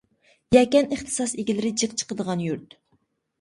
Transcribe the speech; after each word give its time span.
يەكەن 0.55 0.89
ئىختىساس 0.95 1.35
ئىگىلىرى 1.43 1.71
جىق 1.83 1.93
چىقىدىغان 2.03 2.43
يۇرت. 2.47 2.77